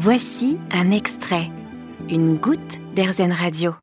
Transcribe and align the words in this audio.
Voici 0.00 0.58
un 0.70 0.92
extrait, 0.92 1.50
une 2.08 2.36
goutte 2.36 2.78
d'Airzen 2.94 3.32
Radio. 3.32 3.74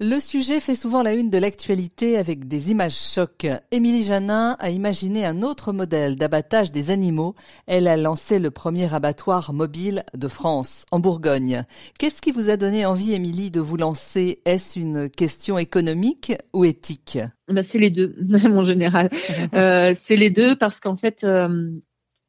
Le 0.00 0.20
sujet 0.20 0.60
fait 0.60 0.74
souvent 0.74 1.02
la 1.02 1.14
une 1.14 1.30
de 1.30 1.38
l'actualité 1.38 2.18
avec 2.18 2.46
des 2.46 2.70
images 2.70 2.98
chocs. 2.98 3.46
Émilie 3.70 4.02
Janin 4.02 4.58
a 4.60 4.68
imaginé 4.68 5.24
un 5.24 5.40
autre 5.40 5.72
modèle 5.72 6.16
d'abattage 6.16 6.72
des 6.72 6.90
animaux. 6.90 7.34
Elle 7.66 7.88
a 7.88 7.96
lancé 7.96 8.38
le 8.38 8.50
premier 8.50 8.92
abattoir 8.92 9.54
mobile 9.54 10.04
de 10.12 10.28
France, 10.28 10.84
en 10.90 11.00
Bourgogne. 11.00 11.64
Qu'est-ce 11.98 12.20
qui 12.20 12.32
vous 12.32 12.50
a 12.50 12.58
donné 12.58 12.84
envie, 12.84 13.14
Émilie, 13.14 13.50
de 13.50 13.60
vous 13.60 13.78
lancer? 13.78 14.42
Est-ce 14.44 14.78
une 14.78 15.08
question 15.08 15.56
économique 15.56 16.34
ou 16.52 16.66
éthique? 16.66 17.18
Bah, 17.48 17.62
C'est 17.64 17.78
les 17.78 17.88
deux, 17.88 18.14
mon 18.50 18.62
général. 18.62 19.08
euh, 19.54 19.94
c'est 19.96 20.16
les 20.16 20.28
deux 20.28 20.54
parce 20.54 20.80
qu'en 20.80 20.98
fait, 20.98 21.24
euh, 21.24 21.70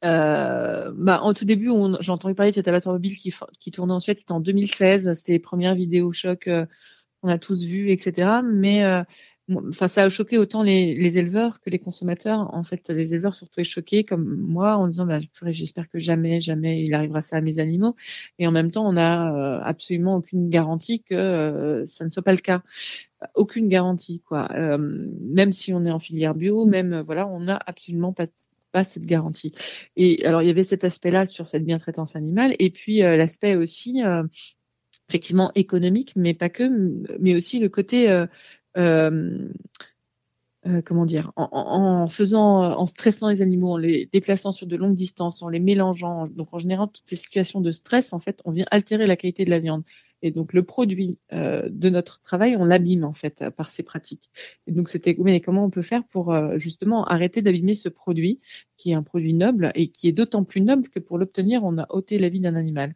euh, 0.05 0.91
bah, 0.95 1.21
en 1.23 1.33
tout 1.33 1.45
début, 1.45 1.71
j'ai 2.01 2.11
entendu 2.11 2.35
parler 2.35 2.51
de 2.51 2.55
cet 2.55 2.67
abattoir 2.67 2.93
mobile 2.93 3.15
qui, 3.15 3.33
qui 3.59 3.71
tournait 3.71 3.93
en. 3.93 3.99
C'était 3.99 4.31
en 4.31 4.39
2016. 4.39 5.13
C'était 5.13 5.33
les 5.33 5.39
premières 5.39 5.75
vidéos 5.75 6.11
chocs 6.11 6.47
euh, 6.47 6.65
qu'on 7.21 7.29
a 7.29 7.37
tous 7.37 7.63
vues, 7.65 7.91
etc. 7.91 8.41
Mais 8.43 8.83
euh, 8.83 9.03
ça 9.71 10.03
a 10.03 10.09
choqué 10.09 10.37
autant 10.37 10.61
les, 10.61 10.93
les, 10.93 11.17
éleveurs 11.17 11.59
que 11.61 11.69
les 11.69 11.79
consommateurs. 11.79 12.53
En 12.53 12.63
fait, 12.63 12.89
les 12.89 13.15
éleveurs 13.15 13.33
surtout 13.33 13.59
est 13.61 13.63
choqués, 13.63 14.03
comme 14.03 14.37
moi, 14.37 14.75
en 14.75 14.87
disant 14.87 15.05
bah, 15.05 15.19
j'espère 15.47 15.89
que 15.89 15.99
jamais, 15.99 16.39
jamais 16.39 16.83
il 16.83 16.93
arrivera 16.93 17.21
ça 17.21 17.37
à 17.37 17.41
mes 17.41 17.59
animaux. 17.59 17.95
Et 18.39 18.47
en 18.47 18.51
même 18.51 18.71
temps, 18.71 18.87
on 18.87 18.93
n'a 18.93 19.33
euh, 19.33 19.61
absolument 19.63 20.17
aucune 20.17 20.49
garantie 20.49 21.01
que 21.01 21.83
ça 21.87 22.05
ne 22.05 22.09
soit 22.09 22.23
pas 22.23 22.33
le 22.33 22.39
cas 22.39 22.61
aucune 23.33 23.67
garantie 23.67 24.21
quoi 24.21 24.47
euh, 24.53 24.77
même 24.77 25.51
si 25.51 25.73
on 25.73 25.85
est 25.85 25.91
en 25.91 25.97
filière 25.97 26.35
bio 26.35 26.65
même 26.65 26.99
voilà 26.99 27.27
on 27.27 27.39
n'a 27.39 27.59
absolument 27.65 28.13
pas 28.13 28.27
pas 28.71 28.83
cette 28.83 29.05
garantie. 29.05 29.51
Et 29.95 30.25
alors 30.25 30.41
il 30.41 30.47
y 30.47 30.51
avait 30.51 30.63
cet 30.63 30.83
aspect-là 30.83 31.25
sur 31.25 31.47
cette 31.47 31.65
bientraitance 31.65 32.15
animale, 32.15 32.55
et 32.59 32.69
puis 32.69 33.03
euh, 33.03 33.17
l'aspect 33.17 33.55
aussi 33.55 34.03
euh, 34.03 34.23
effectivement 35.09 35.51
économique, 35.55 36.13
mais 36.15 36.33
pas 36.33 36.49
que, 36.49 36.63
mais 37.19 37.35
aussi 37.35 37.59
le 37.59 37.69
côté 37.69 38.09
euh, 40.67 40.81
comment 40.81 41.05
dire, 41.05 41.31
en, 41.37 42.07
faisant, 42.09 42.61
en 42.61 42.85
stressant 42.87 43.29
les 43.29 43.41
animaux, 43.41 43.73
en 43.73 43.77
les 43.77 44.09
déplaçant 44.11 44.51
sur 44.51 44.67
de 44.67 44.75
longues 44.75 44.95
distances, 44.95 45.41
en 45.41 45.49
les 45.49 45.59
mélangeant. 45.61 46.27
Donc 46.27 46.49
en 46.51 46.59
général, 46.59 46.89
toutes 46.91 47.07
ces 47.07 47.15
situations 47.15 47.61
de 47.61 47.71
stress, 47.71 48.11
en 48.11 48.19
fait, 48.19 48.41
on 48.43 48.51
vient 48.51 48.65
altérer 48.71 49.05
la 49.05 49.15
qualité 49.15 49.45
de 49.45 49.49
la 49.49 49.59
viande. 49.59 49.83
Et 50.21 50.31
donc 50.31 50.53
le 50.53 50.63
produit 50.63 51.17
euh, 51.33 51.67
de 51.69 51.89
notre 51.89 52.21
travail, 52.21 52.55
on 52.55 52.65
l'abîme 52.65 53.03
en 53.03 53.13
fait 53.13 53.49
par 53.55 53.69
ces 53.69 53.83
pratiques. 53.83 54.31
Et 54.65 54.71
donc 54.71 54.89
c'était 54.89 55.15
mais 55.19 55.41
comment 55.41 55.65
on 55.65 55.69
peut 55.69 55.81
faire 55.81 56.03
pour 56.05 56.33
euh, 56.33 56.57
justement 56.57 57.05
arrêter 57.05 57.41
d'abîmer 57.41 57.73
ce 57.73 57.89
produit 57.89 58.39
qui 58.77 58.91
est 58.91 58.95
un 58.95 59.03
produit 59.03 59.33
noble 59.33 59.71
et 59.75 59.89
qui 59.89 60.07
est 60.07 60.11
d'autant 60.11 60.43
plus 60.43 60.61
noble 60.61 60.89
que 60.89 60.99
pour 60.99 61.17
l'obtenir, 61.17 61.63
on 61.63 61.77
a 61.77 61.85
ôté 61.89 62.17
la 62.17 62.29
vie 62.29 62.39
d'un 62.39 62.55
animal. 62.55 62.95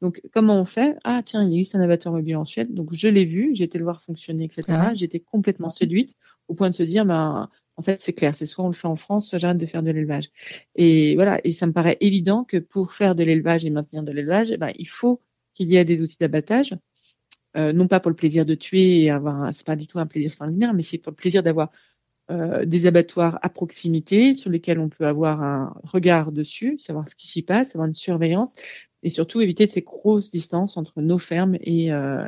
Donc 0.00 0.22
comment 0.32 0.60
on 0.60 0.64
fait? 0.64 0.96
Ah 1.04 1.22
tiens, 1.24 1.44
il 1.44 1.52
existe 1.52 1.74
un 1.74 1.80
abattoir 1.80 2.14
mobile 2.14 2.36
en 2.36 2.44
Suède. 2.44 2.72
Donc 2.72 2.92
je 2.92 3.08
l'ai 3.08 3.24
vu, 3.24 3.50
j'ai 3.54 3.64
été 3.64 3.78
le 3.78 3.84
voir 3.84 4.02
fonctionner, 4.02 4.44
etc. 4.44 4.62
Ah 4.68 4.94
J'étais 4.94 5.20
complètement 5.20 5.70
séduite 5.70 6.16
au 6.48 6.54
point 6.54 6.70
de 6.70 6.74
se 6.74 6.82
dire 6.82 7.04
ben 7.04 7.48
en 7.80 7.82
fait, 7.82 7.98
c'est 7.98 8.12
clair, 8.12 8.34
c'est 8.34 8.44
soit 8.44 8.62
on 8.62 8.68
le 8.68 8.74
fait 8.74 8.88
en 8.88 8.96
France, 8.96 9.30
soit 9.30 9.38
j'arrête 9.38 9.56
de 9.56 9.64
faire 9.64 9.82
de 9.82 9.90
l'élevage. 9.90 10.28
Et 10.74 11.14
voilà, 11.14 11.40
et 11.44 11.52
ça 11.52 11.66
me 11.66 11.72
paraît 11.72 11.96
évident 12.02 12.44
que 12.44 12.58
pour 12.58 12.92
faire 12.92 13.14
de 13.14 13.22
l'élevage 13.22 13.64
et 13.64 13.70
maintenir 13.70 14.02
de 14.02 14.12
l'élevage, 14.12 14.50
eh 14.50 14.58
ben, 14.58 14.70
il 14.78 14.86
faut 14.86 15.22
qu'il 15.52 15.70
y 15.70 15.76
ait 15.76 15.84
des 15.84 16.02
outils 16.02 16.18
d'abattage, 16.18 16.74
euh, 17.56 17.72
non 17.72 17.88
pas 17.88 18.00
pour 18.00 18.10
le 18.10 18.16
plaisir 18.16 18.44
de 18.44 18.54
tuer 18.54 19.02
et 19.02 19.10
avoir, 19.10 19.52
c'est 19.52 19.66
pas 19.66 19.76
du 19.76 19.86
tout 19.86 19.98
un 19.98 20.06
plaisir 20.06 20.32
sanguinaire, 20.32 20.72
mais 20.72 20.82
c'est 20.82 20.98
pour 20.98 21.10
le 21.10 21.16
plaisir 21.16 21.42
d'avoir 21.42 21.70
euh, 22.30 22.64
des 22.64 22.86
abattoirs 22.86 23.40
à 23.42 23.48
proximité 23.48 24.34
sur 24.34 24.50
lesquels 24.50 24.78
on 24.78 24.88
peut 24.88 25.06
avoir 25.06 25.42
un 25.42 25.74
regard 25.82 26.30
dessus, 26.30 26.78
savoir 26.78 27.08
ce 27.08 27.16
qui 27.16 27.26
s'y 27.26 27.42
passe, 27.42 27.74
avoir 27.74 27.88
une 27.88 27.94
surveillance 27.94 28.54
et 29.02 29.10
surtout 29.10 29.40
éviter 29.40 29.66
ces 29.66 29.80
grosses 29.80 30.30
distances 30.30 30.76
entre 30.76 31.00
nos 31.00 31.18
fermes 31.18 31.56
et, 31.60 31.92
euh, 31.92 32.24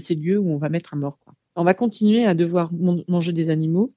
ces 0.00 0.14
lieux 0.14 0.38
où 0.38 0.50
on 0.50 0.56
va 0.56 0.70
mettre 0.70 0.94
un 0.94 0.96
mort. 0.96 1.18
On 1.54 1.64
va 1.64 1.74
continuer 1.74 2.24
à 2.24 2.34
devoir 2.34 2.70
manger 3.08 3.32
des 3.32 3.50
animaux. 3.50 3.92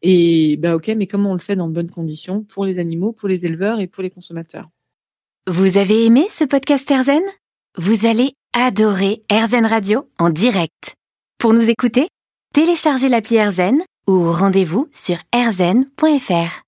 Et 0.00 0.56
bah 0.56 0.76
ok, 0.76 0.88
mais 0.96 1.06
comment 1.06 1.32
on 1.32 1.34
le 1.34 1.40
fait 1.40 1.56
dans 1.56 1.68
de 1.68 1.74
bonnes 1.74 1.90
conditions 1.90 2.42
pour 2.42 2.64
les 2.64 2.78
animaux, 2.78 3.12
pour 3.12 3.28
les 3.28 3.44
éleveurs 3.44 3.80
et 3.80 3.88
pour 3.88 4.02
les 4.02 4.10
consommateurs? 4.10 4.70
Vous 5.46 5.76
avez 5.76 6.06
aimé 6.06 6.26
ce 6.30 6.44
podcast 6.44 6.90
Erzen 6.90 7.22
vous 7.78 8.06
allez 8.06 8.32
adorer 8.52 9.22
AirZen 9.30 9.64
Radio 9.64 10.08
en 10.18 10.30
direct. 10.30 10.94
Pour 11.38 11.52
nous 11.52 11.70
écouter, 11.70 12.08
téléchargez 12.52 13.08
l'appli 13.08 13.36
AirZen 13.36 13.80
ou 14.08 14.32
rendez-vous 14.32 14.88
sur 14.92 15.16
airzen.fr. 15.32 16.58